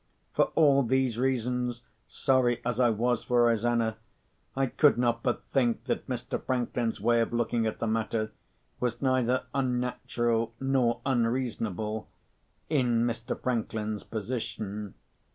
For 0.33 0.45
all 0.55 0.81
these 0.81 1.19
reasons 1.19 1.83
(sorry 2.07 2.59
as 2.65 2.79
I 2.79 2.89
was 2.89 3.21
for 3.21 3.43
Rosanna) 3.43 3.97
I 4.55 4.65
could 4.65 4.97
not 4.97 5.21
but 5.21 5.43
think 5.43 5.83
that 5.83 6.07
Mr. 6.07 6.43
Franklin's 6.43 6.99
way 6.99 7.21
of 7.21 7.31
looking 7.31 7.67
at 7.67 7.77
the 7.77 7.85
matter 7.85 8.31
was 8.79 8.99
neither 9.03 9.43
unnatural 9.53 10.55
nor 10.59 11.01
unreasonable, 11.05 12.09
in 12.67 13.05
Mr. 13.05 13.39
Franklin's 13.39 14.03
position. 14.03 14.95